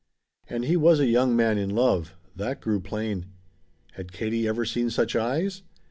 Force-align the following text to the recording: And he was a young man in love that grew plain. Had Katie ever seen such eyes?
And 0.49 0.65
he 0.65 0.75
was 0.75 0.99
a 0.99 1.05
young 1.05 1.35
man 1.35 1.59
in 1.59 1.69
love 1.69 2.15
that 2.35 2.59
grew 2.59 2.79
plain. 2.79 3.27
Had 3.91 4.11
Katie 4.11 4.47
ever 4.47 4.65
seen 4.65 4.89
such 4.89 5.15
eyes? 5.15 5.61